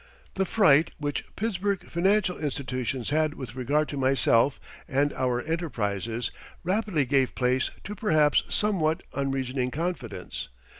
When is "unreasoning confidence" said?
9.13-10.47